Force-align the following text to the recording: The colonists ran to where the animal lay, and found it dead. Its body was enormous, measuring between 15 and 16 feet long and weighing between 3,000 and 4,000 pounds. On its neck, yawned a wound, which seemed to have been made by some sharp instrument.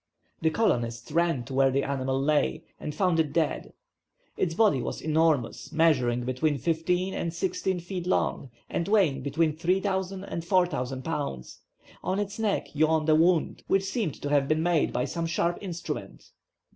The 0.41 0.49
colonists 0.49 1.11
ran 1.11 1.43
to 1.43 1.53
where 1.53 1.69
the 1.69 1.83
animal 1.83 2.19
lay, 2.19 2.63
and 2.79 2.95
found 2.95 3.19
it 3.19 3.31
dead. 3.31 3.71
Its 4.35 4.55
body 4.55 4.81
was 4.81 4.99
enormous, 4.99 5.71
measuring 5.71 6.25
between 6.25 6.57
15 6.57 7.13
and 7.13 7.31
16 7.31 7.79
feet 7.81 8.07
long 8.07 8.49
and 8.67 8.87
weighing 8.87 9.21
between 9.21 9.55
3,000 9.55 10.23
and 10.23 10.43
4,000 10.43 11.03
pounds. 11.03 11.59
On 12.03 12.17
its 12.17 12.39
neck, 12.39 12.73
yawned 12.73 13.09
a 13.09 13.15
wound, 13.15 13.61
which 13.67 13.83
seemed 13.83 14.15
to 14.23 14.29
have 14.31 14.47
been 14.47 14.63
made 14.63 14.91
by 14.91 15.05
some 15.05 15.27
sharp 15.27 15.59
instrument. 15.61 16.31